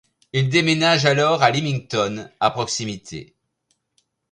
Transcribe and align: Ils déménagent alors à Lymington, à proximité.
Ils 0.33 0.49
déménagent 0.49 1.05
alors 1.05 1.43
à 1.43 1.51
Lymington, 1.51 2.27
à 2.39 2.49
proximité. 2.49 3.35